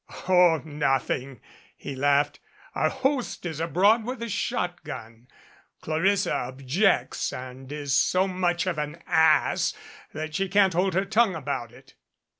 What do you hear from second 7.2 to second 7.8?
and